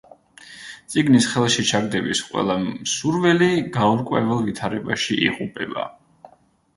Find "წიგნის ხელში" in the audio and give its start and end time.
0.93-1.65